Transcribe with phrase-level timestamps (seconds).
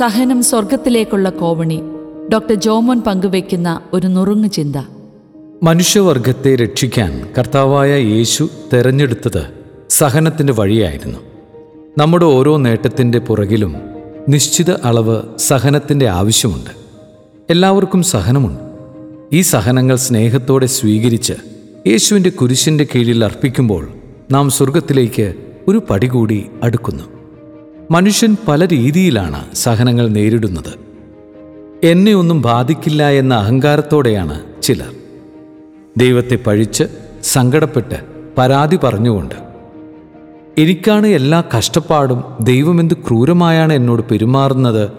[0.00, 1.80] സഹനം സ്വർഗത്തിലേക്കുള്ള കോവണി
[2.32, 4.76] ഡോക്ടർ ജോമോൻ പങ്കുവയ്ക്കുന്ന ഒരു നുറുങ്ങു ചിന്ത.
[5.62, 9.46] മനുഷ്യവർഗത്തെ രക്ഷിക്കാൻ കർത്താവായ യേശു തെരഞ്ഞെടുത്തത്
[9.90, 11.18] സഹനത്തിന്റെ വഴിയായിരുന്നു.
[11.98, 13.76] നമ്മുടെ ഓരോ നേട്ടത്തിന്റെ പുറകിലും
[14.28, 16.70] നിശ്ചിത അളവ് സഹനത്തിന്റെ ആവശ്യമുണ്ട്.
[17.50, 18.60] എല്ലാവർക്കും സഹനമുണ്ട്.
[19.32, 21.32] ഈ സഹനങ്ങൾ സ്നേഹത്തോടെ സ്വീകരിച്ച്
[21.86, 23.88] യേശുവിന്റെ കുരിശിന്റെ കീഴിൽ അർപ്പിക്കുമ്പോൾ
[24.30, 25.34] നാം സ്വർഗത്തിലേക്ക്
[25.68, 27.19] ഒരു പടി കൂടി അടുക്കുന്നു.
[27.90, 30.78] മനുഷ്യൻ പല രീതിയിലാണ് സഹനങ്ങൾ നേരിടുന്നത്.
[31.86, 34.94] എന്നെ ഒന്നും ബാധിക്കില്ല എന്ന അഹങ്കാരത്തോടെയാണ് ചിലർ.
[35.96, 36.84] ദൈവത്തെ പഴിച്ച്
[37.22, 37.94] സങ്കടപ്പെട്ട്
[38.38, 39.34] പരാതി പറഞ്ഞുകൊണ്ട്.
[40.58, 44.90] എനിക്കാണ് എല്ലാ കഷ്ടപ്പാടും ദൈവമെന്ത് ക്രൂരമായാണ് എന്നോട് പെരുമാറുന്നത്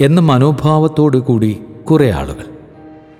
[0.00, 1.60] എന്ന മനോഭാവത്തോടു കൂടി
[1.90, 2.44] കുറേ ആളുകൾ.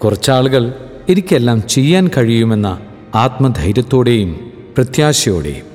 [0.04, 0.74] കുറച്ചാളുകൾ
[1.08, 2.80] എനിക്കെല്ലാം ചെയ്യാൻ കഴിയുമെന്ന
[3.14, 5.69] ആത്മധൈര്യത്തോടെയും പ്രത്യാശയോടെയും.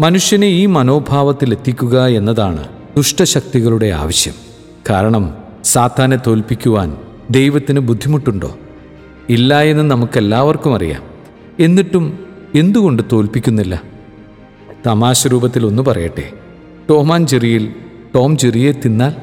[0.00, 4.34] മനുഷ്യനെ ഈ മനോഭാവത്തിലെത്തിക്കുക എന്നതാണ് ദുഷ്ടശക്തികളുടെ ആവശ്യം.
[4.90, 5.34] കാരണം
[5.64, 6.96] സാത്താനെ തോൽപ്പിക്കുവാൻ
[7.30, 8.56] ദൈവത്തിന് ബുദ്ധിമുട്ടുണ്ടോ?
[9.28, 11.02] ഇല്ല എന്ന് നമുക്കെല്ലാവർക്കും അറിയാം.
[11.60, 12.18] എന്നിട്ടും
[12.54, 13.82] എന്തുകൊണ്ട് തോൽപ്പിക്കുന്നില്ല?
[14.86, 16.32] തമാശ രൂപത്തിൽ ഒന്ന് പറയട്ടെ.
[16.90, 17.74] ടോമാൻ ചെറിയിൽ
[18.14, 19.14] ടോം ചെറിയെ തിന്നാൽ?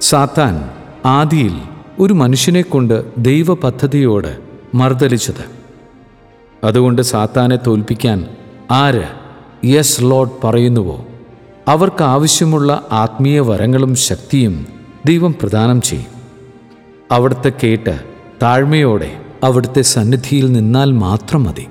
[0.00, 0.70] സാത്താൻ
[1.04, 1.52] ആദിയിൽ
[1.98, 4.38] ഒരു മനുഷ്യനെ കൊണ്ട് ദൈവ പദ്ധതിയോട്
[4.74, 5.44] മർദ്ദലിച്ചത്.
[6.64, 8.26] അതുകൊണ്ട് സാത്താനെ തോൽപ്പിക്കാൻ
[8.70, 9.17] ആര്
[9.64, 11.06] യെസ് ലോഡ് പറയുന്നുവോ
[11.68, 14.66] അവർക്ക് ആവശ്യമുള്ള ആത്മീയ വരങ്ങളും ശക്തിയും
[15.06, 16.18] ദൈവം പ്രദാനം ചെയ്യും.
[17.12, 18.00] അവിടുത്തെ കേട്ട്
[18.42, 21.66] താഴ്മയോടെ അവിടുത്തെ സന്നിധിയിൽ നിന്നാൽ മാത്രം മതി.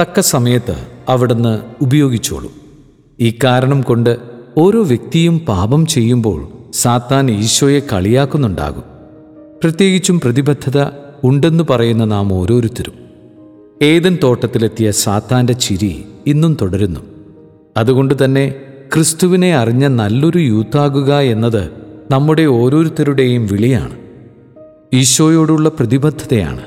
[0.00, 2.52] തക്ക സമയത്ത് അവിടുന്ന് ഉപയോഗിച്ചോളൂ.
[3.20, 4.18] ഈ കാരണം കൊണ്ട്
[4.58, 8.82] ഓരോ വ്യക്തിയും പാപം ചെയ്യുമ്പോൾ സാത്താൻ ഈശോയെ കളിയാക്കുന്നുണ്ടാകും.
[9.62, 10.84] പ്രത്യേകിച്ചും പ്രതിബദ്ധത
[11.24, 13.01] ഉണ്ടെന്ന് പറയുന്ന നാം ഓരോരുത്തരും.
[13.82, 17.00] ഏതൻ തോട്ടത്തിലെത്തിയ സാത്താന്റെ ചിരി ഇന്നും തുടരുന്നു.
[17.76, 18.54] അതുകൊണ്ട് തന്നെ
[18.94, 21.70] ക്രിസ്തുവിനെ അറിഞ്ഞ നല്ലൊരു യൂത്താകുക എന്നത്
[22.10, 23.96] നമ്മുടെ ഓരോരുത്തരുടെയും വിളിയാണ്.
[24.92, 26.60] ഈശോയോടുള്ള പ്രതിബദ്ധതയാണ്.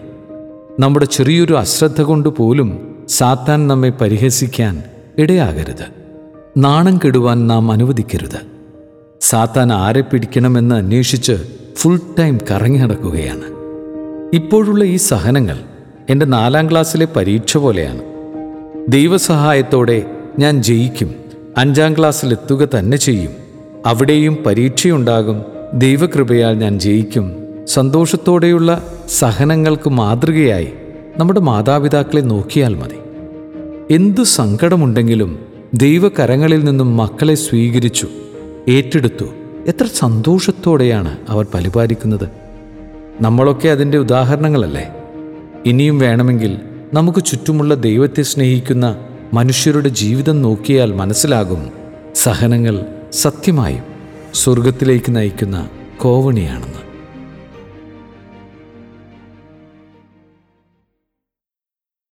[0.80, 4.84] നമ്മുടെ ചെറിയൊരു അശ്രദ്ധ കൊണ്ട് പോലും സാത്താൻ നമ്മെ പരിഹസിക്കാൻ
[5.18, 5.86] ഇടയാകരുത്.
[6.58, 8.42] നാണം കെടുവാൻ നാം അനുവദിക്കരുത്.
[9.22, 11.38] സാത്താൻ ആരെ പിടിക്കണമെന്ന് അന്വേഷിച്ച്
[11.76, 13.44] ഫുൾ ടൈം കറങ്ങി നടക്കുകയാണ്.
[14.36, 15.75] ഇപ്പോഴുള്ള ഈ സഹനങ്ങൾ
[16.10, 18.02] എന്റെ നാലാം ക്ലാസ്സിലെ പരീക്ഷ പോലെയാണ്.
[18.88, 20.06] ദൈവസഹായത്തോടെ
[20.40, 21.16] ഞാൻ ജയിക്കും.
[21.58, 23.32] അഞ്ചാം ക്ലാസ്സിലെത്തുക തന്നെ ചെയ്യും.
[23.86, 25.46] അവിടെയും പരീക്ഷയുണ്ടാകും.
[25.74, 27.44] ദൈവകൃപയാൽ ഞാൻ ജയിക്കും.
[27.68, 30.72] സന്തോഷത്തോടെയുള്ള സഹനങ്ങൾക്ക് മാതൃകയായി
[31.18, 33.00] നമ്മുടെ മാതാപിതാക്കളെ നോക്കിയാൽ മതി.
[33.94, 35.40] എന്തു സങ്കടമുണ്ടെങ്കിലും
[35.74, 38.08] ദൈവകരങ്ങളിൽ നിന്നും മക്കളെ സ്വീകരിച്ചു
[38.70, 39.26] ഏറ്റെടുത്തു.
[39.68, 42.30] എത്ര സന്തോഷത്തോടെയാണ് അവർ പരിപാലിക്കുന്നത്.
[43.22, 44.92] നമ്മളൊക്കെ അതിന്റെ ഉദാഹരണങ്ങളല്ലേ?
[45.66, 46.58] ഇനിയും വേണമെങ്കിൽ
[46.94, 48.96] നമുക്ക് ചുറ്റുമുള്ള ദൈവത്തെ സ്നേഹിക്കുന്ന
[49.34, 51.70] മനുഷ്യരുടെ ജീവിതം നോക്കിയാൽ മനസ്സിലാകും.
[52.16, 53.84] സഹനങ്ങൾ സത്യമായും
[54.34, 56.75] സ്വർഗത്തിലേക്ക് നയിക്കുന്ന കോവണിയാണെന്ന്.